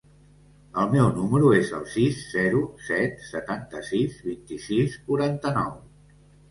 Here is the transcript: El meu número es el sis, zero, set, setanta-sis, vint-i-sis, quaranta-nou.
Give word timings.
El 0.83 0.87
meu 0.93 1.09
número 1.17 1.51
es 1.59 1.69
el 1.81 1.85
sis, 1.97 2.23
zero, 2.31 2.65
set, 2.89 3.23
setanta-sis, 3.29 4.21
vint-i-sis, 4.33 5.01
quaranta-nou. 5.11 5.75